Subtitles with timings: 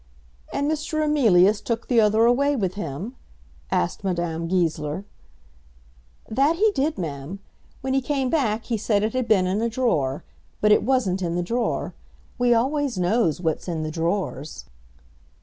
[0.51, 1.05] "And Mr.
[1.05, 3.15] Emilius took the other away with him?"
[3.69, 5.05] asked Madame Goesler.
[6.27, 7.37] "That he did, Ma'am.
[7.81, 10.23] When he came back he said it had been in a drawer,
[10.59, 11.93] but it wasn't in the drawer.
[12.39, 14.65] We always knows what's in the drawers."